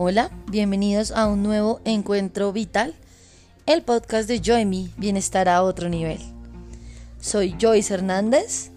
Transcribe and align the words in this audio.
Hola, 0.00 0.30
bienvenidos 0.46 1.10
a 1.10 1.26
un 1.26 1.42
nuevo 1.42 1.80
encuentro 1.84 2.52
vital, 2.52 2.94
el 3.66 3.82
podcast 3.82 4.28
de 4.28 4.40
Joy 4.40 4.92
Bienestar 4.96 5.48
a 5.48 5.64
otro 5.64 5.88
nivel. 5.88 6.20
Soy 7.20 7.56
Joyce 7.60 7.94
Hernández. 7.94 8.70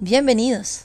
Bienvenidos. 0.00 0.84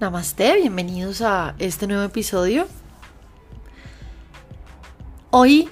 Namaste, 0.00 0.56
bienvenidos 0.56 1.20
a 1.20 1.54
este 1.60 1.86
nuevo 1.86 2.02
episodio. 2.02 2.66
Hoy 5.30 5.68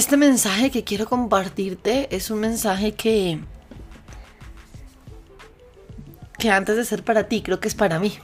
Este 0.00 0.16
mensaje 0.16 0.70
que 0.70 0.82
quiero 0.82 1.06
compartirte 1.06 2.08
es 2.16 2.30
un 2.30 2.40
mensaje 2.40 2.92
que 2.92 3.38
que 6.38 6.50
antes 6.50 6.74
de 6.76 6.86
ser 6.86 7.04
para 7.04 7.28
ti, 7.28 7.42
creo 7.42 7.60
que 7.60 7.68
es 7.68 7.74
para 7.74 7.98
mí. 7.98 8.14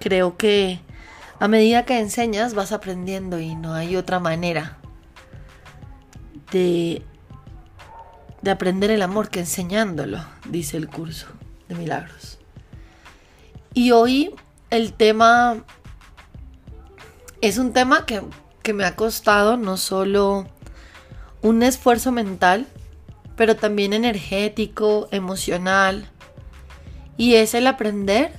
Creo 0.00 0.38
que 0.38 0.80
a 1.40 1.46
medida 1.46 1.84
que 1.84 1.98
enseñas 1.98 2.54
vas 2.54 2.72
aprendiendo 2.72 3.38
y 3.38 3.54
no 3.54 3.74
hay 3.74 3.96
otra 3.96 4.18
manera 4.18 4.78
de 6.50 7.02
de 8.40 8.50
aprender 8.50 8.90
el 8.90 9.02
amor 9.02 9.28
que 9.28 9.40
enseñándolo, 9.40 10.24
dice 10.48 10.78
el 10.78 10.88
curso 10.88 11.26
de 11.68 11.74
milagros. 11.74 12.38
Y 13.74 13.90
hoy 13.90 14.34
el 14.70 14.94
tema 14.94 15.62
es 17.42 17.58
un 17.58 17.74
tema 17.74 18.06
que 18.06 18.22
que 18.66 18.72
me 18.72 18.84
ha 18.84 18.96
costado 18.96 19.56
no 19.56 19.76
solo 19.76 20.48
un 21.40 21.62
esfuerzo 21.62 22.10
mental, 22.10 22.66
pero 23.36 23.54
también 23.54 23.92
energético, 23.92 25.06
emocional, 25.12 26.10
y 27.16 27.36
es 27.36 27.54
el 27.54 27.68
aprender 27.68 28.32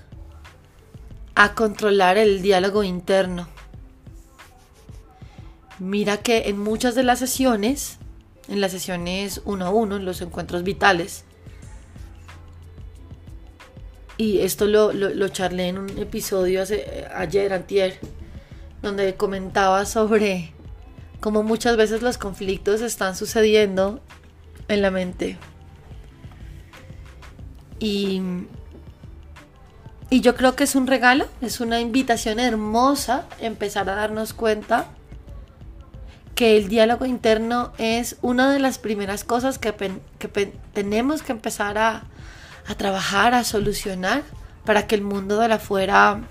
a 1.33 1.53
controlar 1.53 2.17
el 2.17 2.41
diálogo 2.41 2.83
interno. 2.83 3.47
Mira 5.79 6.17
que 6.17 6.49
en 6.49 6.59
muchas 6.59 6.93
de 6.93 7.03
las 7.03 7.19
sesiones, 7.19 7.97
en 8.49 8.59
las 8.59 8.73
sesiones 8.73 9.41
uno 9.45 9.67
a 9.67 9.69
uno, 9.69 9.95
en 9.95 10.03
los 10.03 10.19
encuentros 10.19 10.63
vitales, 10.63 11.23
y 14.17 14.39
esto 14.39 14.65
lo, 14.65 14.91
lo, 14.91 15.27
charlé 15.29 15.69
en 15.69 15.77
un 15.77 15.97
episodio 15.97 16.63
hace, 16.63 17.07
ayer, 17.15 17.53
antier, 17.53 18.01
donde 18.81 19.15
comentaba 19.15 19.85
sobre 19.85 20.53
cómo 21.19 21.43
muchas 21.43 21.77
veces 21.77 22.01
los 22.01 22.17
conflictos 22.17 22.81
están 22.81 23.15
sucediendo 23.15 24.01
en 24.67 24.81
la 24.81 24.91
mente. 24.91 25.37
Y, 27.79 28.21
y 30.09 30.21
yo 30.21 30.35
creo 30.35 30.55
que 30.55 30.63
es 30.63 30.75
un 30.75 30.87
regalo, 30.87 31.27
es 31.41 31.59
una 31.59 31.79
invitación 31.79 32.39
hermosa 32.39 33.25
empezar 33.39 33.89
a 33.89 33.95
darnos 33.95 34.33
cuenta 34.33 34.87
que 36.35 36.57
el 36.57 36.69
diálogo 36.69 37.05
interno 37.05 37.73
es 37.79 38.17
una 38.21 38.51
de 38.51 38.59
las 38.59 38.77
primeras 38.77 39.23
cosas 39.23 39.57
que, 39.57 39.73
que 40.19 40.27
tenemos 40.73 41.23
que 41.23 41.31
empezar 41.31 41.79
a, 41.79 42.03
a 42.67 42.75
trabajar, 42.75 43.33
a 43.33 43.43
solucionar 43.43 44.23
para 44.63 44.85
que 44.85 44.95
el 44.95 45.01
mundo 45.01 45.39
de 45.39 45.51
afuera 45.53 46.21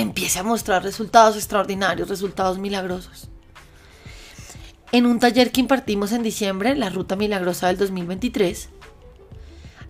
empiece 0.00 0.38
a 0.38 0.44
mostrar 0.44 0.82
resultados 0.82 1.36
extraordinarios, 1.36 2.08
resultados 2.08 2.58
milagrosos. 2.58 3.28
En 4.92 5.06
un 5.06 5.18
taller 5.18 5.52
que 5.52 5.60
impartimos 5.60 6.12
en 6.12 6.22
diciembre, 6.22 6.74
la 6.76 6.88
Ruta 6.88 7.16
Milagrosa 7.16 7.66
del 7.66 7.76
2023, 7.76 8.70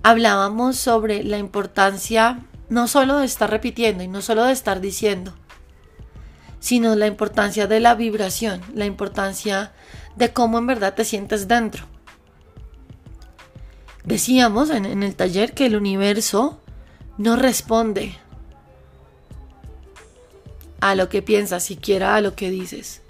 hablábamos 0.03 0.77
sobre 0.77 1.23
la 1.23 1.39
importancia 1.39 2.41
no 2.69 2.89
solo 2.89 3.19
de 3.19 3.27
estar 3.27 3.51
repitiendo 3.51 4.03
y 4.03 4.09
no 4.09 4.23
solo 4.23 4.45
de 4.45 4.53
estar 4.53 4.81
diciendo, 4.81 5.35
sino 6.59 6.97
la 6.97 7.07
importancia 7.07 7.67
de 7.67 7.81
la 7.81 7.95
vibración, 7.95 8.61
la 8.75 8.87
importancia 8.87 9.73
de 10.17 10.33
cómo 10.33 10.59
en 10.59 10.67
verdad 10.67 10.95
te 10.95 11.05
sientes 11.05 11.47
dentro. 11.47 11.85
Decíamos 14.05 14.71
en, 14.71 14.87
en 14.87 15.03
el 15.03 15.15
taller 15.15 15.55
que 15.55 15.67
el 15.67 15.77
universo 15.77 16.61
no 17.19 17.37
responde 17.37 18.17
a 20.81 20.95
lo 20.95 21.09
que 21.09 21.23
piensas, 21.23 21.65
siquiera 21.65 22.15
a 22.15 22.21
lo 22.21 22.35
que 22.35 22.51
dices. 22.51 23.03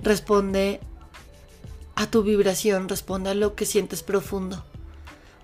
Responde 0.00 0.80
a 1.94 2.06
tu 2.06 2.22
vibración, 2.22 2.88
responde 2.88 3.30
a 3.30 3.34
lo 3.34 3.54
que 3.54 3.66
sientes 3.66 4.02
profundo, 4.02 4.64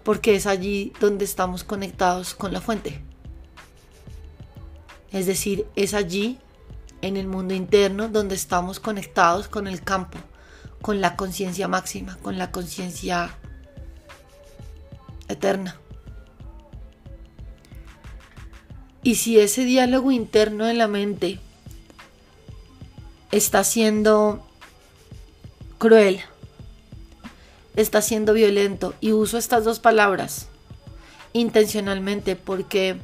porque 0.05 0.35
es 0.35 0.47
allí 0.47 0.93
donde 1.01 1.25
estamos 1.25 1.65
conectados 1.65 2.35
con 2.35 2.53
la 2.53 2.61
fuente. 2.61 3.03
Es 5.13 5.27
decir, 5.27 5.67
es 5.77 5.95
allí, 5.95 6.39
en 7.03 7.17
el 7.17 7.27
mundo 7.27 7.55
interno, 7.55 8.09
donde 8.09 8.35
estamos 8.35 8.81
conectados 8.81 9.49
con 9.49 9.67
el 9.67 9.83
campo, 9.83 10.19
con 10.81 11.01
la 11.01 11.17
conciencia 11.17 11.69
máxima, 11.69 12.17
con 12.23 12.39
la 12.39 12.51
conciencia 12.51 13.37
eterna. 15.29 15.79
Y 19.07 19.15
si 19.15 19.39
ese 19.39 19.65
diálogo 19.65 20.11
interno 20.11 20.67
en 20.67 20.79
la 20.79 20.89
mente 20.89 21.39
está 23.31 23.63
siendo 23.63 24.45
cruel, 25.79 26.23
está 27.77 28.03
siendo 28.03 28.33
violento, 28.33 28.95
y 29.01 29.13
uso 29.13 29.39
estas 29.39 29.63
dos 29.63 29.79
palabras 29.79 30.49
intencionalmente 31.35 32.35
porque 32.35 32.97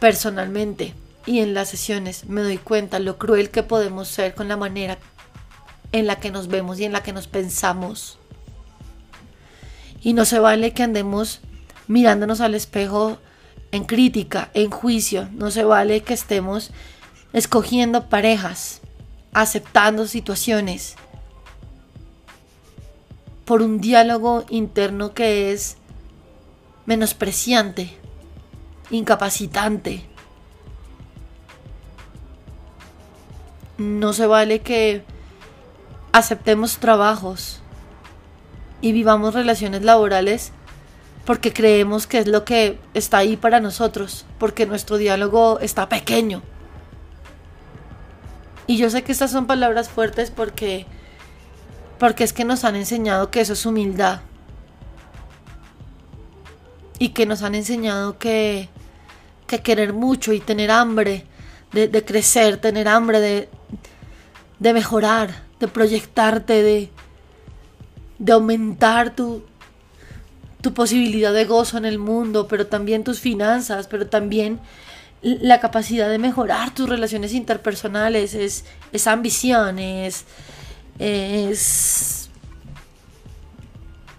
personalmente 0.00 0.92
y 1.24 1.38
en 1.38 1.54
las 1.54 1.70
sesiones 1.70 2.26
me 2.26 2.42
doy 2.42 2.58
cuenta 2.58 2.98
lo 2.98 3.16
cruel 3.16 3.48
que 3.48 3.62
podemos 3.62 4.08
ser 4.08 4.34
con 4.34 4.48
la 4.48 4.58
manera 4.58 4.98
en 5.92 6.06
la 6.06 6.20
que 6.20 6.30
nos 6.30 6.48
vemos 6.48 6.78
y 6.78 6.84
en 6.84 6.92
la 6.92 7.02
que 7.02 7.14
nos 7.14 7.26
pensamos. 7.26 8.18
Y 10.02 10.12
no 10.12 10.26
se 10.26 10.40
vale 10.40 10.74
que 10.74 10.82
andemos 10.82 11.40
mirándonos 11.88 12.42
al 12.42 12.54
espejo 12.54 13.18
en 13.76 13.84
crítica, 13.84 14.50
en 14.54 14.70
juicio. 14.70 15.28
No 15.32 15.50
se 15.50 15.64
vale 15.64 16.02
que 16.02 16.14
estemos 16.14 16.70
escogiendo 17.32 18.08
parejas, 18.08 18.80
aceptando 19.32 20.06
situaciones 20.06 20.96
por 23.44 23.62
un 23.62 23.80
diálogo 23.80 24.44
interno 24.48 25.14
que 25.14 25.52
es 25.52 25.76
menospreciante, 26.86 27.96
incapacitante. 28.90 30.04
No 33.78 34.12
se 34.12 34.26
vale 34.26 34.60
que 34.60 35.04
aceptemos 36.12 36.78
trabajos 36.78 37.60
y 38.80 38.92
vivamos 38.92 39.34
relaciones 39.34 39.82
laborales 39.82 40.52
porque 41.26 41.52
creemos 41.52 42.06
que 42.06 42.18
es 42.18 42.28
lo 42.28 42.44
que 42.44 42.78
está 42.94 43.18
ahí 43.18 43.36
para 43.36 43.60
nosotros, 43.60 44.24
porque 44.38 44.64
nuestro 44.64 44.96
diálogo 44.96 45.58
está 45.60 45.88
pequeño. 45.88 46.40
Y 48.68 48.76
yo 48.78 48.88
sé 48.88 49.02
que 49.02 49.12
estas 49.12 49.32
son 49.32 49.46
palabras 49.46 49.88
fuertes 49.88 50.30
porque 50.30 50.86
porque 51.98 52.24
es 52.24 52.32
que 52.32 52.44
nos 52.44 52.64
han 52.64 52.76
enseñado 52.76 53.30
que 53.30 53.40
eso 53.40 53.54
es 53.54 53.66
humildad. 53.66 54.20
Y 56.98 57.10
que 57.10 57.26
nos 57.26 57.42
han 57.42 57.54
enseñado 57.54 58.18
que, 58.18 58.68
que 59.46 59.60
querer 59.62 59.92
mucho 59.92 60.32
y 60.32 60.40
tener 60.40 60.70
hambre 60.70 61.26
de, 61.72 61.88
de 61.88 62.04
crecer, 62.04 62.58
tener 62.58 62.86
hambre 62.86 63.20
de, 63.20 63.48
de 64.58 64.72
mejorar, 64.72 65.42
de 65.58 65.68
proyectarte, 65.68 66.62
de, 66.62 66.90
de 68.18 68.32
aumentar 68.32 69.14
tu, 69.14 69.42
tu 70.60 70.74
posibilidad 70.74 71.32
de 71.32 71.44
gozo 71.44 71.78
en 71.78 71.84
el 71.84 71.98
mundo, 71.98 72.48
pero 72.48 72.66
también 72.66 73.04
tus 73.04 73.20
finanzas, 73.20 73.86
pero 73.86 74.06
también 74.06 74.60
la 75.22 75.60
capacidad 75.60 76.08
de 76.08 76.18
mejorar 76.18 76.74
tus 76.74 76.88
relaciones 76.88 77.32
interpersonales, 77.32 78.34
es, 78.34 78.64
es 78.92 79.06
ambición, 79.06 79.78
es, 79.78 80.24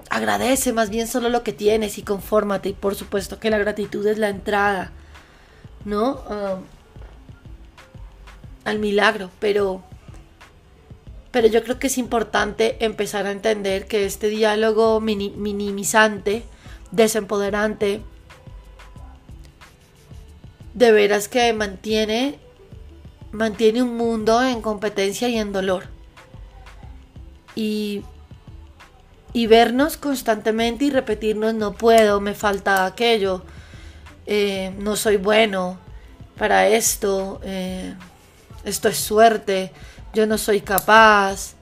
Agradece 0.09 0.71
más 0.73 0.89
bien 0.89 1.05
solo 1.07 1.29
lo 1.29 1.43
que 1.43 1.51
tienes 1.51 1.97
y 1.97 2.01
confórmate. 2.01 2.69
Y 2.69 2.73
por 2.73 2.95
supuesto 2.95 3.39
que 3.39 3.49
la 3.49 3.57
gratitud 3.57 4.05
es 4.07 4.17
la 4.17 4.29
entrada, 4.29 4.91
¿no? 5.85 6.23
Ah, 6.29 6.59
al 8.63 8.79
milagro, 8.79 9.29
pero 9.39 9.83
pero 11.31 11.47
yo 11.47 11.63
creo 11.63 11.79
que 11.79 11.87
es 11.87 11.97
importante 11.97 12.83
empezar 12.83 13.25
a 13.25 13.31
entender 13.31 13.87
que 13.87 14.05
este 14.05 14.29
diálogo 14.29 14.99
minimizante, 15.01 16.43
desempoderante, 16.91 18.01
de 20.73 20.91
veras 20.91 21.27
que 21.27 21.51
mantiene 21.53 22.39
mantiene 23.31 23.83
un 23.83 23.97
mundo 23.97 24.41
en 24.43 24.61
competencia 24.61 25.29
y 25.29 25.37
en 25.37 25.51
dolor. 25.51 25.85
Y, 27.55 28.03
y 29.33 29.47
vernos 29.47 29.97
constantemente 29.97 30.85
y 30.85 30.89
repetirnos 30.89 31.53
no 31.53 31.73
puedo, 31.73 32.21
me 32.21 32.33
falta 32.33 32.85
aquello, 32.85 33.43
eh, 34.25 34.73
no 34.79 34.95
soy 34.95 35.17
bueno 35.17 35.79
para 36.37 36.67
esto, 36.67 37.39
eh, 37.43 37.95
esto 38.63 38.89
es 38.89 38.97
suerte, 38.97 39.71
yo 40.13 40.25
no 40.25 40.37
soy 40.37 40.61
capaz, 40.61 41.55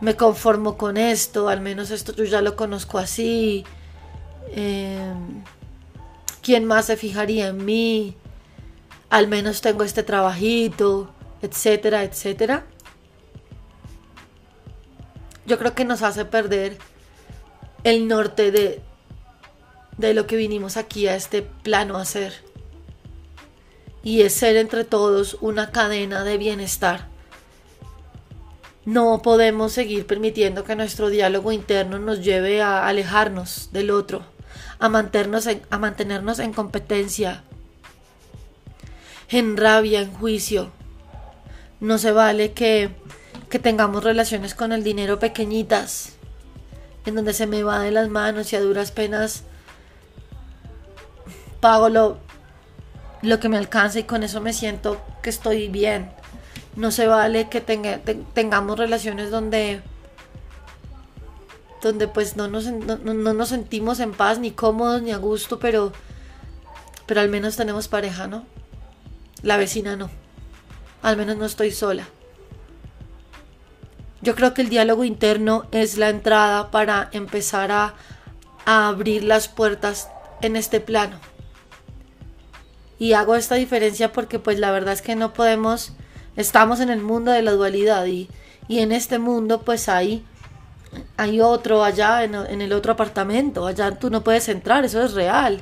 me 0.00 0.16
conformo 0.16 0.76
con 0.76 0.96
esto, 0.96 1.48
al 1.48 1.60
menos 1.60 1.90
esto 1.92 2.12
yo 2.12 2.24
ya 2.24 2.42
lo 2.42 2.56
conozco 2.56 2.98
así. 2.98 3.64
Eh, 4.48 5.12
¿Quién 6.42 6.64
más 6.64 6.86
se 6.86 6.96
fijaría 6.96 7.48
en 7.48 7.64
mí? 7.64 8.16
Al 9.10 9.28
menos 9.28 9.60
tengo 9.60 9.84
este 9.84 10.02
trabajito, 10.02 11.12
etcétera, 11.40 12.02
etcétera. 12.02 12.66
Yo 15.46 15.56
creo 15.58 15.74
que 15.74 15.84
nos 15.84 16.02
hace 16.02 16.24
perder 16.24 16.78
el 17.84 18.08
norte 18.08 18.50
de, 18.50 18.82
de 19.98 20.14
lo 20.14 20.26
que 20.26 20.34
vinimos 20.34 20.76
aquí 20.76 21.06
a 21.06 21.14
este 21.14 21.42
plano 21.42 21.96
a 21.96 22.02
hacer. 22.02 22.32
Y 24.02 24.22
es 24.22 24.32
ser 24.32 24.56
entre 24.56 24.82
todos 24.82 25.36
una 25.40 25.70
cadena 25.70 26.24
de 26.24 26.38
bienestar. 26.38 27.11
No 28.84 29.22
podemos 29.22 29.72
seguir 29.72 30.06
permitiendo 30.06 30.64
que 30.64 30.74
nuestro 30.74 31.08
diálogo 31.08 31.52
interno 31.52 31.98
nos 31.98 32.22
lleve 32.22 32.62
a 32.62 32.88
alejarnos 32.88 33.70
del 33.72 33.90
otro, 33.90 34.24
a 34.78 34.88
mantenernos 34.88 35.46
en, 35.46 35.62
a 35.70 35.78
mantenernos 35.78 36.40
en 36.40 36.52
competencia, 36.52 37.44
en 39.28 39.56
rabia, 39.56 40.00
en 40.00 40.12
juicio. 40.12 40.72
No 41.78 41.98
se 41.98 42.10
vale 42.10 42.52
que, 42.52 42.90
que 43.48 43.58
tengamos 43.58 44.02
relaciones 44.02 44.54
con 44.54 44.72
el 44.72 44.82
dinero 44.82 45.18
pequeñitas, 45.20 46.14
en 47.06 47.14
donde 47.14 47.32
se 47.32 47.46
me 47.46 47.62
va 47.62 47.80
de 47.80 47.92
las 47.92 48.08
manos 48.08 48.52
y 48.52 48.56
a 48.56 48.60
duras 48.60 48.90
penas 48.90 49.44
pago 51.62 51.88
lo, 51.88 52.18
lo 53.22 53.38
que 53.38 53.48
me 53.48 53.56
alcanza 53.56 54.00
y 54.00 54.02
con 54.02 54.24
eso 54.24 54.40
me 54.40 54.52
siento 54.52 55.00
que 55.22 55.30
estoy 55.30 55.68
bien 55.68 56.10
no 56.76 56.90
se 56.90 57.06
vale 57.06 57.48
que 57.48 57.60
tengamos 57.60 58.78
relaciones 58.78 59.30
donde 59.30 59.82
donde 61.82 62.06
pues 62.06 62.36
no 62.36 62.46
nos, 62.46 62.66
no, 62.66 63.14
nos 63.14 63.48
sentimos 63.48 63.98
en 63.98 64.12
paz 64.12 64.38
ni 64.38 64.52
cómodos 64.52 65.02
ni 65.02 65.10
a 65.10 65.16
gusto, 65.16 65.58
pero 65.58 65.92
pero 67.06 67.20
al 67.20 67.28
menos 67.28 67.56
tenemos 67.56 67.88
pareja, 67.88 68.28
¿no? 68.28 68.46
La 69.42 69.56
vecina 69.56 69.96
no. 69.96 70.08
Al 71.02 71.16
menos 71.16 71.36
no 71.36 71.44
estoy 71.44 71.72
sola. 71.72 72.06
Yo 74.22 74.36
creo 74.36 74.54
que 74.54 74.62
el 74.62 74.68
diálogo 74.68 75.02
interno 75.02 75.66
es 75.72 75.98
la 75.98 76.08
entrada 76.08 76.70
para 76.70 77.08
empezar 77.10 77.72
a, 77.72 77.94
a 78.64 78.86
abrir 78.86 79.24
las 79.24 79.48
puertas 79.48 80.08
en 80.40 80.54
este 80.54 80.80
plano. 80.80 81.18
Y 83.00 83.14
hago 83.14 83.34
esta 83.34 83.56
diferencia 83.56 84.12
porque 84.12 84.38
pues 84.38 84.60
la 84.60 84.70
verdad 84.70 84.94
es 84.94 85.02
que 85.02 85.16
no 85.16 85.32
podemos 85.32 85.92
Estamos 86.36 86.80
en 86.80 86.90
el 86.90 87.00
mundo 87.00 87.30
de 87.30 87.42
la 87.42 87.52
dualidad 87.52 88.06
y, 88.06 88.28
en 88.68 88.92
este 88.92 89.18
mundo 89.18 89.62
pues 89.62 89.88
hay, 89.88 90.24
hay 91.18 91.40
otro 91.40 91.84
allá 91.84 92.24
en, 92.24 92.34
el 92.34 92.72
otro 92.72 92.92
apartamento, 92.92 93.66
allá 93.66 93.98
tú 93.98 94.08
no 94.08 94.24
puedes 94.24 94.48
entrar, 94.48 94.84
eso 94.84 95.02
es 95.02 95.12
real. 95.12 95.60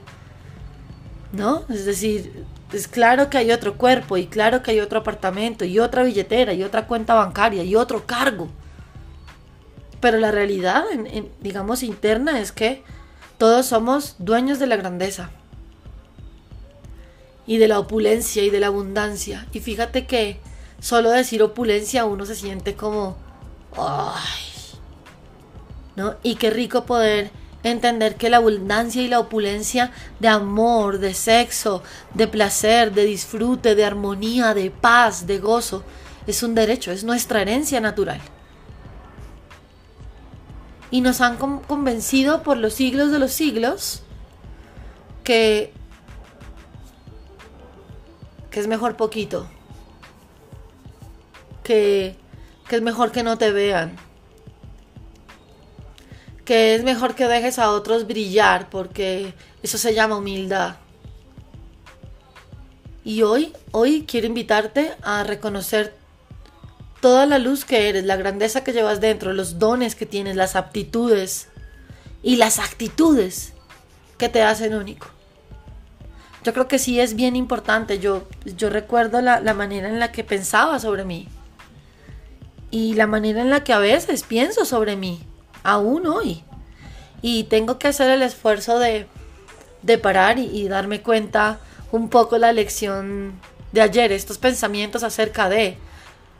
¿No? 1.32 1.64
Es 1.68 1.84
decir, 1.84 2.44
es 2.72 2.88
claro 2.88 3.30
que 3.30 3.38
hay 3.38 3.50
otro 3.50 3.76
cuerpo 3.76 4.16
y 4.16 4.26
claro 4.26 4.62
que 4.62 4.72
hay 4.72 4.80
otro 4.80 5.00
apartamento 5.00 5.64
y 5.64 5.78
otra 5.78 6.02
billetera 6.02 6.52
y 6.52 6.62
otra 6.62 6.86
cuenta 6.86 7.14
bancaria 7.14 7.64
y 7.64 7.74
otro 7.76 8.06
cargo. 8.06 8.48
Pero 10.00 10.18
la 10.18 10.30
realidad, 10.30 10.84
digamos, 11.40 11.82
interna 11.82 12.40
es 12.40 12.52
que 12.52 12.82
todos 13.38 13.66
somos 13.66 14.16
dueños 14.18 14.58
de 14.58 14.66
la 14.66 14.76
grandeza 14.76 15.30
y 17.46 17.58
de 17.58 17.68
la 17.68 17.78
opulencia 17.78 18.42
y 18.42 18.50
de 18.50 18.60
la 18.60 18.68
abundancia. 18.68 19.46
Y 19.52 19.60
fíjate 19.60 20.06
que 20.06 20.40
solo 20.80 21.10
decir 21.10 21.42
opulencia 21.42 22.04
uno 22.04 22.26
se 22.26 22.34
siente 22.34 22.74
como, 22.74 23.16
ay, 23.76 24.78
¿no? 25.96 26.16
Y 26.22 26.36
qué 26.36 26.50
rico 26.50 26.84
poder 26.84 27.30
entender 27.62 28.16
que 28.16 28.30
la 28.30 28.38
abundancia 28.38 29.02
y 29.02 29.08
la 29.08 29.20
opulencia 29.20 29.92
de 30.18 30.28
amor, 30.28 30.98
de 30.98 31.14
sexo, 31.14 31.82
de 32.14 32.26
placer, 32.26 32.92
de 32.92 33.04
disfrute, 33.04 33.74
de 33.74 33.84
armonía, 33.84 34.54
de 34.54 34.70
paz, 34.70 35.26
de 35.26 35.38
gozo, 35.38 35.82
es 36.26 36.42
un 36.42 36.54
derecho, 36.54 36.90
es 36.90 37.04
nuestra 37.04 37.42
herencia 37.42 37.80
natural. 37.80 38.20
Y 40.90 41.02
nos 41.02 41.20
han 41.20 41.36
convencido 41.36 42.42
por 42.42 42.56
los 42.56 42.74
siglos 42.74 43.12
de 43.12 43.18
los 43.18 43.32
siglos 43.32 44.02
que, 45.22 45.72
que 48.50 48.58
es 48.58 48.66
mejor 48.66 48.96
poquito, 48.96 49.46
que, 51.62 52.16
es 52.70 52.82
mejor 52.82 53.12
que 53.12 53.22
no 53.22 53.38
te 53.38 53.50
vean. 53.50 53.96
Que 56.44 56.74
es 56.74 56.82
mejor 56.82 57.14
que 57.14 57.26
dejes 57.26 57.58
a 57.58 57.70
otros 57.70 58.06
brillar 58.06 58.70
porque 58.70 59.34
eso 59.62 59.78
se 59.78 59.94
llama 59.94 60.16
humildad. 60.16 60.76
Y 63.04 63.22
hoy, 63.22 63.52
hoy 63.70 64.04
quiero 64.06 64.26
invitarte 64.26 64.94
a 65.02 65.24
reconocer 65.24 65.94
toda 67.00 67.24
la 67.26 67.38
luz 67.38 67.64
que 67.64 67.88
eres, 67.88 68.04
la 68.04 68.16
grandeza 68.16 68.62
que 68.62 68.72
llevas 68.72 69.00
dentro, 69.00 69.32
los 69.32 69.58
dones 69.58 69.94
que 69.94 70.06
tienes, 70.06 70.36
las 70.36 70.54
aptitudes 70.54 71.48
y 72.22 72.36
las 72.36 72.58
actitudes 72.58 73.54
que 74.18 74.28
te 74.28 74.42
hacen 74.42 74.74
único. 74.74 75.08
Yo 76.44 76.52
creo 76.52 76.68
que 76.68 76.78
sí 76.78 77.00
es 77.00 77.14
bien 77.14 77.36
importante. 77.36 77.98
Yo, 77.98 78.26
yo 78.44 78.70
recuerdo 78.70 79.20
la, 79.20 79.40
la 79.40 79.54
manera 79.54 79.88
en 79.88 79.98
la 79.98 80.12
que 80.12 80.24
pensaba 80.24 80.78
sobre 80.78 81.04
mí 81.04 81.28
y 82.70 82.94
la 82.94 83.06
manera 83.06 83.42
en 83.42 83.50
la 83.50 83.64
que 83.64 83.72
a 83.72 83.78
veces 83.78 84.22
pienso 84.22 84.64
sobre 84.64 84.96
mí, 84.96 85.20
aún 85.62 86.06
hoy. 86.06 86.44
Y 87.22 87.44
tengo 87.44 87.78
que 87.78 87.88
hacer 87.88 88.10
el 88.10 88.22
esfuerzo 88.22 88.78
de, 88.78 89.06
de 89.82 89.98
parar 89.98 90.38
y, 90.38 90.68
darme 90.68 91.02
cuenta 91.02 91.60
un 91.92 92.08
poco 92.08 92.38
la 92.38 92.52
lección 92.52 93.34
de 93.72 93.82
ayer. 93.82 94.12
Estos 94.12 94.38
pensamientos 94.38 95.02
acerca 95.02 95.48
de 95.48 95.76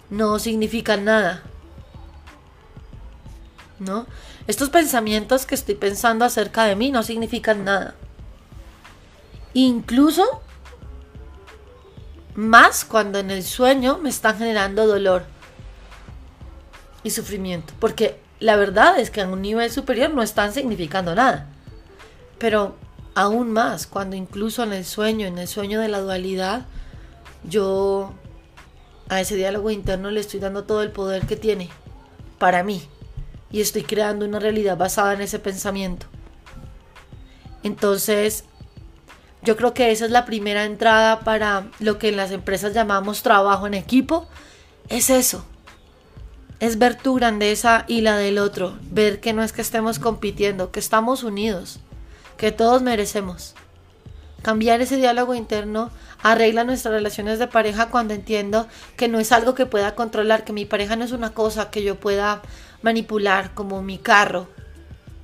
no 0.09 0.39
significan 0.39 1.05
nada. 1.05 1.43
¿No? 3.79 4.07
Estos 4.47 4.71
pensamientos 4.71 5.47
que 5.47 5.55
estoy 5.55 5.75
pensando 5.75 6.25
acerca 6.25 6.65
de 6.65 6.77
mí 6.77 6.91
no 6.91 7.03
significan 7.03 7.65
nada. 7.65 7.95
Incluso 9.53 10.43
más 12.35 12.85
cuando 12.85 13.19
en 13.19 13.31
el 13.31 13.43
sueño 13.43 13.99
me 13.99 14.11
están 14.11 14.39
generando 14.39 14.87
dolor 14.87 15.25
y 17.03 17.11
sufrimiento. 17.11 17.73
Porque 17.79 18.21
la 18.41 18.57
verdad 18.57 18.99
es 18.99 19.11
que 19.11 19.21
a 19.21 19.29
un 19.29 19.43
nivel 19.43 19.71
superior 19.71 20.13
no 20.13 20.23
están 20.23 20.53
significando 20.53 21.15
nada. 21.15 21.47
Pero 22.39 22.77
aún 23.15 23.53
más, 23.53 23.87
cuando 23.87 24.17
incluso 24.17 24.63
en 24.63 24.73
el 24.73 24.85
sueño, 24.85 25.27
en 25.27 25.39
el 25.39 25.49
sueño 25.49 25.81
de 25.81 25.89
la 25.89 26.01
dualidad, 26.01 26.67
yo 27.45 28.13
a 29.09 29.21
ese 29.21 29.37
diálogo 29.37 29.71
interno 29.71 30.11
le 30.11 30.21
estoy 30.21 30.41
dando 30.41 30.65
todo 30.65 30.83
el 30.83 30.91
poder 30.91 31.27
que 31.27 31.37
tiene 31.37 31.69
para 32.39 32.63
mí. 32.63 32.83
Y 33.51 33.61
estoy 33.61 33.83
creando 33.83 34.25
una 34.25 34.39
realidad 34.39 34.77
basada 34.77 35.13
en 35.15 35.21
ese 35.21 35.39
pensamiento. 35.39 36.07
Entonces, 37.63 38.45
yo 39.43 39.57
creo 39.57 39.75
que 39.75 39.91
esa 39.91 40.05
es 40.05 40.11
la 40.11 40.25
primera 40.25 40.65
entrada 40.65 41.21
para 41.21 41.67
lo 41.79 41.99
que 41.99 42.09
en 42.11 42.17
las 42.17 42.31
empresas 42.31 42.73
llamamos 42.75 43.23
trabajo 43.23 43.67
en 43.67 43.75
equipo. 43.75 44.29
Es 44.89 45.11
eso, 45.11 45.45
es 46.61 46.79
ver 46.79 46.95
tu 46.95 47.15
grandeza 47.15 47.85
y 47.89 48.03
la 48.03 48.17
del 48.19 48.39
otro, 48.39 48.79
ver 48.91 49.21
que 49.21 49.33
no 49.33 49.43
es 49.43 49.53
que 49.53 49.63
estemos 49.63 49.99
compitiendo, 49.99 50.71
que 50.71 50.79
estamos 50.79 51.25
unidos, 51.25 51.81
que 52.37 52.53
todos 52.53 52.83
merecemos. 52.83 53.55
Cambiar 54.43 54.81
ese 54.81 54.97
diálogo 54.97 55.35
interno 55.35 55.91
arregla 56.23 56.65
nuestras 56.65 56.95
relaciones 56.95 57.39
de 57.39 57.47
pareja 57.47 57.89
cuando 57.89 58.15
entiendo 58.15 58.67
que 58.97 59.09
no 59.09 59.19
es 59.19 59.33
algo 59.33 59.55
que 59.55 59.67
pueda 59.67 59.95
controlar, 59.95 60.45
que 60.45 60.53
mi 60.53 60.67
pareja 60.67 60.97
no 60.97 61.05
es 61.05 61.13
una 61.13 61.33
cosa 61.33 61.71
que 61.71 61.83
yo 61.83 61.97
pueda 61.97 62.43
manipular 62.83 63.53
como 63.55 63.83
mi 63.83 63.99
carro 63.99 64.47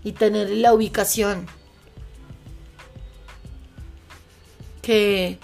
y 0.05 0.13
tener 0.13 0.51
la 0.51 0.73
ubicación. 0.73 1.47
Que, 4.81 5.39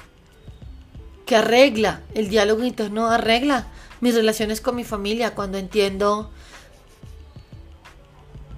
que 1.27 1.37
arregla 1.37 2.01
el 2.15 2.29
diálogo 2.29 2.65
interno, 2.65 3.09
arregla 3.09 3.67
mis 4.03 4.17
relaciones 4.17 4.61
con 4.61 4.75
mi 4.75 4.83
familia, 4.83 5.33
cuando 5.33 5.59
entiendo 5.59 6.29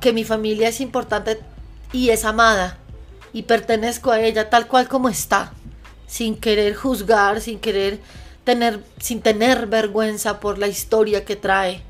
que 0.01 0.15
mi 0.15 0.25
familia 0.25 0.69
es 0.69 0.81
importante 0.81 1.39
y 1.93 2.09
es 2.09 2.25
amada 2.25 2.79
y 3.35 3.43
pertenezco 3.43 4.11
a 4.11 4.21
ella 4.21 4.49
tal 4.49 4.69
cual 4.69 4.89
como 4.89 5.11
está, 5.11 5.53
sin 6.07 6.35
querer 6.37 6.75
juzgar, 6.75 7.43
sin 7.43 7.61
querer 7.61 8.01
tener, 8.45 8.83
sin 8.99 9.21
tener 9.21 9.67
vergüenza 9.67 10.41
por 10.41 10.57
la 10.57 10.67
historia 10.67 11.27
que 11.27 11.37
trae, 11.37 11.83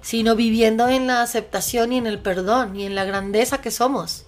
sino 0.00 0.34
viviendo 0.34 0.88
en 0.88 1.08
la 1.08 1.20
aceptación 1.20 1.92
y 1.92 1.98
en 1.98 2.06
el 2.06 2.18
perdón 2.18 2.74
y 2.74 2.86
en 2.86 2.94
la 2.94 3.04
grandeza 3.04 3.60
que 3.60 3.70
somos. 3.70 4.24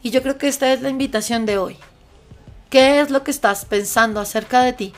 Y 0.00 0.10
yo 0.10 0.22
creo 0.22 0.38
que 0.38 0.46
esta 0.46 0.72
es 0.72 0.80
la 0.80 0.90
invitación 0.90 1.44
de 1.44 1.58
hoy. 1.58 1.76
¿Qué 2.70 3.00
es 3.00 3.10
lo 3.10 3.24
que 3.24 3.32
estás 3.32 3.64
pensando 3.64 4.20
acerca 4.20 4.62
de 4.62 4.74
ti? 4.74 4.92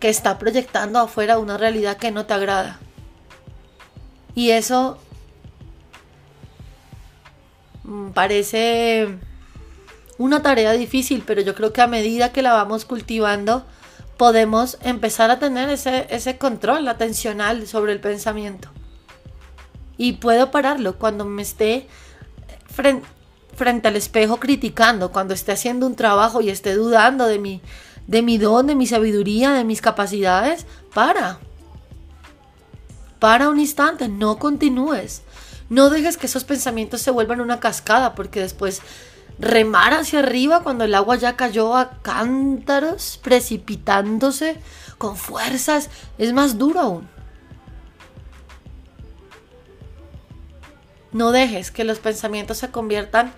Que 0.00 0.08
está 0.08 0.38
proyectando 0.38 0.98
afuera 0.98 1.38
una 1.38 1.56
realidad 1.56 1.96
que 1.96 2.10
no 2.10 2.26
te 2.26 2.34
agrada. 2.34 2.78
Y 4.34 4.50
eso 4.50 4.98
mm, 7.84 8.10
parece 8.10 9.08
una 10.18 10.42
tarea 10.42 10.72
difícil, 10.72 11.22
pero 11.26 11.40
yo 11.40 11.54
creo 11.54 11.72
que 11.72 11.82
a 11.82 11.86
medida 11.86 12.32
que 12.32 12.42
la 12.42 12.52
vamos 12.52 12.84
cultivando, 12.84 13.64
podemos 14.16 14.78
empezar 14.82 15.30
a 15.30 15.38
tener 15.38 15.68
ese, 15.68 16.06
ese 16.10 16.38
control 16.38 16.86
atencional 16.88 17.66
sobre 17.66 17.92
el 17.92 18.00
pensamiento. 18.00 18.68
Y 19.96 20.14
puedo 20.14 20.50
pararlo 20.50 20.98
cuando 20.98 21.24
me 21.24 21.42
esté 21.42 21.88
frente, 22.66 23.06
frente 23.54 23.88
al 23.88 23.96
espejo 23.96 24.38
criticando, 24.38 25.12
cuando 25.12 25.34
esté 25.34 25.52
haciendo 25.52 25.86
un 25.86 25.96
trabajo 25.96 26.40
y 26.40 26.50
esté 26.50 26.74
dudando 26.74 27.26
de 27.26 27.38
mi, 27.38 27.60
de 28.06 28.22
mi 28.22 28.38
don, 28.38 28.66
de 28.66 28.74
mi 28.74 28.86
sabiduría, 28.86 29.52
de 29.52 29.64
mis 29.64 29.80
capacidades, 29.80 30.66
para. 30.92 31.38
Para 33.18 33.48
un 33.48 33.58
instante, 33.58 34.08
no 34.08 34.38
continúes. 34.38 35.22
No 35.70 35.90
dejes 35.90 36.16
que 36.16 36.26
esos 36.26 36.44
pensamientos 36.44 37.00
se 37.00 37.10
vuelvan 37.10 37.40
una 37.40 37.60
cascada, 37.60 38.14
porque 38.14 38.40
después 38.40 38.82
remar 39.38 39.94
hacia 39.94 40.20
arriba 40.20 40.62
cuando 40.62 40.84
el 40.84 40.94
agua 40.94 41.16
ya 41.16 41.36
cayó 41.36 41.76
a 41.76 42.02
cántaros, 42.02 43.18
precipitándose 43.22 44.58
con 44.98 45.16
fuerzas, 45.16 45.90
es 46.18 46.32
más 46.32 46.58
duro 46.58 46.80
aún. 46.80 47.08
No 51.12 51.30
dejes 51.30 51.70
que 51.70 51.84
los 51.84 52.00
pensamientos 52.00 52.58
se 52.58 52.70
conviertan 52.70 53.32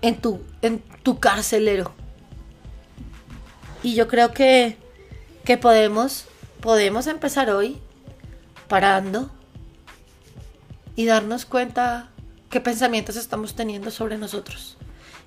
en 0.00 0.20
tu, 0.20 0.40
en 0.62 0.80
tu 1.02 1.20
carcelero. 1.20 1.92
Y 3.82 3.94
yo 3.94 4.08
creo 4.08 4.32
que, 4.32 4.76
que 5.44 5.56
podemos, 5.56 6.26
podemos 6.60 7.06
empezar 7.06 7.50
hoy 7.50 7.78
parando 8.68 9.30
y 10.94 11.06
darnos 11.06 11.44
cuenta 11.44 12.10
qué 12.50 12.60
pensamientos 12.60 13.16
estamos 13.16 13.54
teniendo 13.54 13.90
sobre 13.90 14.18
nosotros 14.18 14.76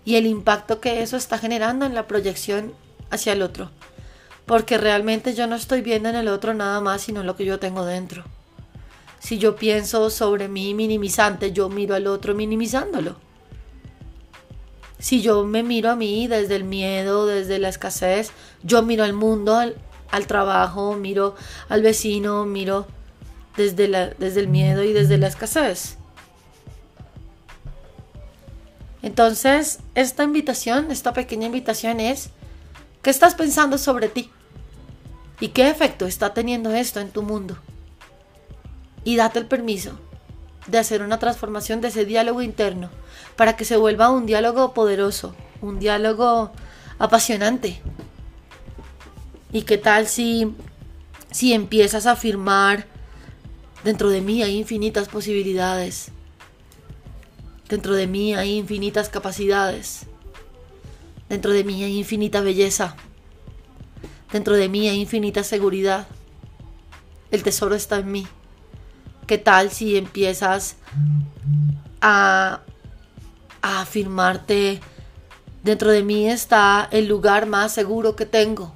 y 0.06 0.16
el 0.16 0.28
impacto 0.28 0.80
que 0.80 1.02
eso 1.02 1.18
está 1.18 1.40
generando 1.40 1.86
en 1.86 1.96
la 1.96 2.08
proyección 2.08 2.74
hacia 3.10 3.34
el 3.34 3.42
otro. 3.42 3.72
Porque 4.46 4.78
realmente 4.78 5.34
yo 5.34 5.48
no 5.48 5.56
estoy 5.56 5.82
viendo 5.82 6.08
en 6.08 6.16
el 6.16 6.28
otro 6.28 6.54
nada 6.54 6.80
más 6.80 7.02
sino 7.02 7.24
lo 7.24 7.36
que 7.36 7.46
yo 7.46 7.60
tengo 7.60 7.84
dentro. 7.84 8.24
Si 9.20 9.40
yo 9.40 9.56
pienso 9.56 10.12
sobre 10.12 10.48
mí 10.48 10.76
minimizante, 10.76 11.52
yo 11.52 11.68
miro 11.68 11.96
al 11.96 12.06
otro 12.06 12.36
minimizándolo. 12.36 13.16
Si 15.00 15.22
yo 15.22 15.44
me 15.44 15.64
miro 15.64 15.92
a 15.92 15.96
mí 15.96 16.28
desde 16.28 16.56
el 16.56 16.64
miedo, 16.64 17.26
desde 17.26 17.60
la 17.60 17.70
escasez, 17.70 18.32
yo 18.64 18.82
miro 18.82 19.04
al 19.04 19.14
mundo, 19.14 19.56
al, 19.56 20.28
trabajo, 20.28 20.96
miro 20.96 21.36
al 21.70 21.82
vecino, 21.82 22.46
miro 22.46 22.88
desde, 23.58 23.88
la, 23.88 24.08
desde 24.10 24.40
el 24.40 24.48
miedo 24.48 24.84
y 24.84 24.94
desde 24.94 25.18
la 25.18 25.28
escasez. 25.28 25.98
Entonces, 29.02 29.80
esta 29.94 30.24
invitación, 30.24 30.92
esta 30.92 31.14
pequeña 31.14 31.46
invitación 31.46 32.00
es, 32.00 32.30
¿qué 33.02 33.10
estás 33.10 33.36
pensando 33.36 33.78
sobre 33.78 34.10
ti? 34.10 34.32
¿Y 35.40 35.50
qué 35.50 35.70
efecto 35.70 36.08
está 36.08 36.34
teniendo 36.34 36.72
esto 36.74 37.00
en 37.00 37.12
tu 37.12 37.22
mundo? 37.22 37.58
y 39.06 39.16
date 39.16 39.40
el 39.40 39.46
permiso 39.46 39.98
de 40.68 40.78
hacer 40.78 41.02
una 41.02 41.20
transformación 41.20 41.82
de 41.82 41.90
ese 41.90 42.06
diálogo 42.06 42.42
interno 42.42 42.90
para 43.36 43.56
que 43.56 43.66
se 43.66 43.78
vuelva 43.78 44.10
un 44.10 44.26
diálogo 44.26 44.74
poderoso, 44.74 45.36
un 45.62 45.80
diálogo 45.80 46.52
apasionante. 47.00 47.82
¿Y 49.52 49.64
qué 49.64 49.78
tal 49.78 50.08
si, 50.08 50.54
si 51.32 51.54
empiezas 51.54 52.06
a 52.06 52.12
afirmar, 52.12 52.88
dentro 53.84 54.10
de 54.10 54.22
mí 54.22 54.42
hay 54.42 54.58
infinitas 54.58 55.08
posibilidades, 55.08 56.12
dentro 57.70 57.94
de 57.94 58.08
mí 58.08 58.34
hay 58.34 58.58
infinitas 58.58 59.10
capacidades, 59.10 60.08
dentro 61.30 61.52
de 61.52 61.64
mí 61.64 61.84
hay 61.84 61.98
infinita 61.98 62.42
belleza, 62.42 62.96
dentro 64.32 64.56
de 64.56 64.70
mí 64.70 64.90
hay 64.90 65.00
infinita 65.00 65.44
seguridad, 65.44 66.08
el 67.32 67.44
tesoro 67.44 67.76
está 67.76 68.00
en 68.00 68.12
mí. 68.12 68.28
¿Qué 69.28 69.40
tal 69.40 69.72
si 69.72 69.98
empiezas 69.98 70.78
a, 72.00 72.62
afirmarte, 73.62 74.80
dentro 75.64 75.90
de 75.90 76.04
mí 76.04 76.30
está 76.30 76.88
el 76.92 77.08
lugar 77.08 77.48
más 77.48 77.74
seguro 77.74 78.16
que 78.16 78.28
tengo? 78.28 78.72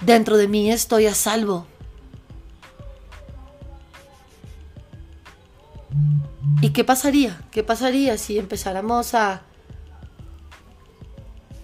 Dentro 0.00 0.36
de 0.36 0.46
mí 0.46 0.70
estoy 0.70 1.06
a 1.06 1.14
salvo. 1.14 1.66
¿Y 6.60 6.70
qué 6.70 6.84
pasaría? 6.84 7.40
¿Qué 7.50 7.64
pasaría 7.64 8.16
si 8.16 8.38
empezáramos 8.38 9.14
a, 9.14 9.42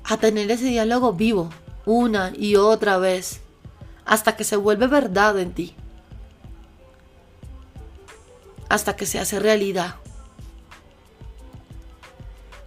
a 0.03 0.17
tener 0.17 0.51
ese 0.51 0.65
diálogo 0.65 1.13
vivo 1.13 1.51
una 1.87 2.33
y 2.37 2.57
otra 2.57 2.99
vez? 2.99 3.41
Hasta 4.11 4.35
que 4.35 4.43
se 4.43 4.57
vuelve 4.57 4.89
verdad 4.89 5.39
en 5.39 5.53
ti, 5.53 5.73
hasta 8.69 8.97
que 8.97 9.07
se 9.07 9.21
hace 9.21 9.39
realidad. 9.39 9.95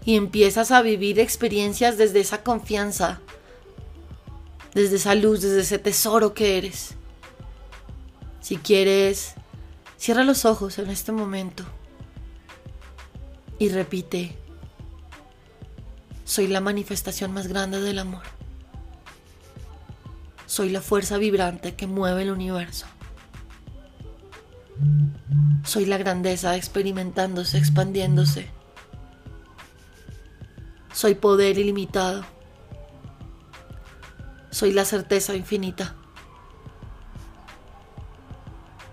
Y 0.05 0.15
empiezas 0.15 0.71
a 0.71 0.81
vivir 0.81 1.19
experiencias 1.19 1.97
desde 1.97 2.21
esa 2.21 2.43
confianza, 2.43 3.19
desde 4.73 4.95
esa 4.95 5.15
luz, 5.15 5.41
desde 5.41 5.59
ese 5.59 5.79
tesoro 5.79 6.33
que 6.33 6.57
eres. 6.57 6.95
Si 8.39 8.55
quieres, 8.55 9.33
cierra 9.97 10.23
los 10.23 10.45
ojos 10.45 10.79
en 10.79 10.89
este 10.89 11.11
momento 11.11 11.65
y 13.59 13.67
repite, 13.67 14.37
soy 16.23 16.47
la 16.47 16.61
manifestación 16.61 17.33
más 17.33 17.47
grande 17.47 17.81
del 17.81 17.99
amor. 17.99 18.32
Soy 20.53 20.69
la 20.69 20.81
fuerza 20.81 21.17
vibrante 21.17 21.73
que 21.73 21.87
mueve 21.87 22.21
el 22.21 22.29
universo. 22.29 22.85
Soy 25.63 25.87
la 25.87 25.97
grandeza 25.97 26.55
experimentándose, 26.55 27.57
expandiéndose. 27.57 28.51
Soy 30.93 31.15
poder 31.15 31.57
ilimitado. 31.57 32.23
Soy 34.51 34.73
la 34.73 34.85
certeza 34.85 35.33
infinita. 35.33 35.95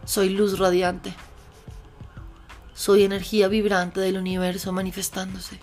Soy 0.07 0.31
luz 0.31 0.59
radiante. 0.59 1.14
Soy 2.73 3.02
energía 3.02 3.49
vibrante 3.49 4.00
del 4.00 4.17
universo 4.17 4.73
manifestándose. 4.73 5.61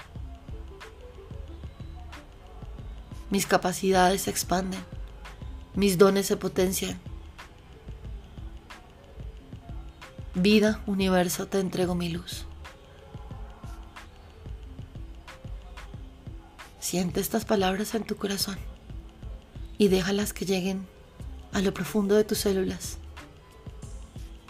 Mis 3.31 3.47
capacidades 3.47 4.21
se 4.21 4.29
expanden 4.29 4.96
mis 5.77 5.99
dones 5.99 6.25
se 6.25 6.37
potencian. 6.37 6.99
Vida, 10.33 10.81
universo, 10.87 11.45
te 11.45 11.59
entrego 11.59 11.93
mi 11.93 12.09
luz. 12.09 12.45
Siente 16.79 17.19
estas 17.19 17.45
palabras 17.45 17.93
en 17.93 18.05
tu 18.05 18.15
corazón 18.15 18.57
y 19.77 19.89
déjalas 19.89 20.33
que 20.33 20.45
lleguen 20.47 20.87
a 21.53 21.61
lo 21.61 21.71
profundo 21.75 22.15
de 22.15 22.23
tus 22.23 22.39
células, 22.39 22.97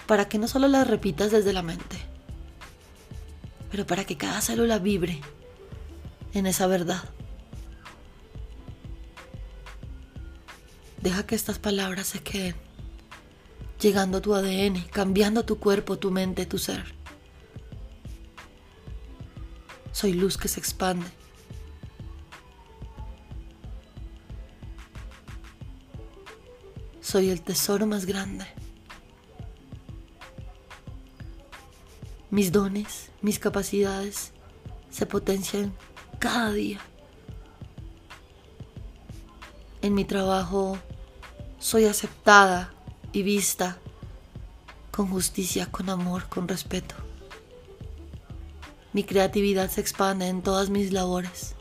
para 0.05 0.29
que 0.29 0.37
no 0.37 0.47
solo 0.47 0.69
las 0.69 0.87
repitas 0.87 1.29
desde 1.29 1.51
la 1.51 1.61
mente, 1.61 1.97
pero 3.69 3.85
para 3.85 4.05
que 4.05 4.15
cada 4.15 4.39
célula 4.39 4.79
vibre 4.79 5.19
en 6.33 6.45
esa 6.45 6.67
verdad. 6.67 7.03
Deja 11.01 11.25
que 11.25 11.35
estas 11.35 11.59
palabras 11.59 12.07
se 12.07 12.19
queden, 12.21 12.55
llegando 13.79 14.17
a 14.17 14.21
tu 14.21 14.33
ADN, 14.33 14.83
cambiando 14.91 15.45
tu 15.45 15.59
cuerpo, 15.59 15.97
tu 15.97 16.11
mente, 16.11 16.45
tu 16.45 16.57
ser. 16.57 16.95
Soy 19.91 20.13
luz 20.13 20.37
que 20.37 20.47
se 20.47 20.59
expande. 20.59 21.07
Soy 27.01 27.29
el 27.29 27.41
tesoro 27.41 27.87
más 27.87 28.05
grande. 28.05 28.45
Mis 32.29 32.51
dones, 32.51 33.11
mis 33.21 33.39
capacidades 33.39 34.33
se 34.89 35.05
potencian 35.05 35.73
cada 36.19 36.51
día. 36.51 36.79
En 39.81 39.93
mi 39.93 40.03
trabajo 40.03 40.77
soy 41.67 41.83
aceptada 41.83 42.71
y 43.11 43.23
vista 43.23 43.77
con 44.89 45.09
justicia, 45.09 45.65
con 45.69 45.89
amor, 45.89 46.29
con 46.29 46.47
respeto. 46.47 46.95
Mi 48.93 49.03
creatividad 49.03 49.69
se 49.69 49.81
expande 49.81 50.29
en 50.29 50.41
todas 50.41 50.69
mis 50.69 50.93
labores. 50.93 51.55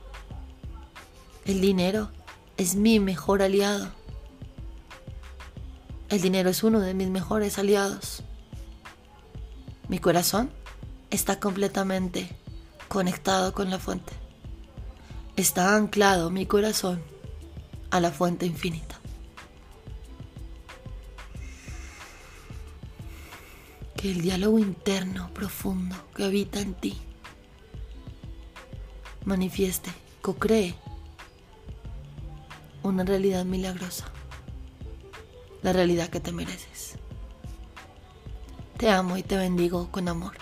El 1.44 1.60
dinero 1.60 2.12
es 2.56 2.76
mi 2.76 3.00
mejor 3.00 3.42
aliado. 3.42 3.88
El 6.08 6.20
dinero 6.20 6.50
es 6.50 6.62
uno 6.62 6.78
de 6.78 6.94
mis 6.94 7.08
mejores 7.08 7.58
aliados. 7.58 8.22
Mi 9.88 9.98
corazón 9.98 10.52
está 11.10 11.40
completamente 11.40 12.28
conectado 12.86 13.52
con 13.52 13.70
la 13.70 13.80
fuente. 13.80 14.12
Está 15.34 15.75
anclado 15.75 16.30
mi 16.30 16.46
corazón 16.46 17.02
a 17.90 17.98
la 17.98 18.12
fuente 18.12 18.46
infinita. 18.46 19.00
El 24.06 24.20
diálogo 24.20 24.60
interno 24.60 25.30
profundo 25.34 25.96
que 26.14 26.22
habita 26.22 26.60
en 26.60 26.75
ti 26.75 26.96
manifieste, 29.25 29.90
co-cree 30.22 30.76
una 32.84 33.02
realidad 33.02 33.44
milagrosa, 33.44 34.04
la 35.62 35.72
realidad 35.72 36.08
que 36.08 36.20
te 36.20 36.30
mereces. 36.30 36.94
Te 38.76 38.90
amo 38.90 39.16
y 39.16 39.25
te 39.25 39.36
bendigo 39.36 39.90
con 39.90 40.06
amor. 40.06 40.34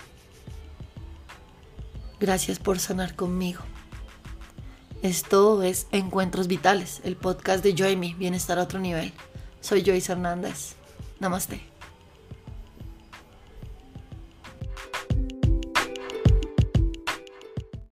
Gracias 2.20 2.58
por 2.58 2.78
sonar 2.78 3.16
conmigo. 3.16 3.62
Esto 5.00 5.62
es 5.62 5.86
Encuentros 5.90 6.48
Vitales, 6.48 7.00
el 7.02 7.16
podcast 7.16 7.64
de 7.64 7.74
Joy 7.74 7.96
Me, 7.96 8.12
Bienestar 8.12 8.58
a 8.58 8.64
otro 8.64 8.78
nivel. 8.78 9.14
Soy 9.62 9.82
Joyce 9.82 10.12
Hernández. 10.12 10.74
Namaste. 11.18 11.73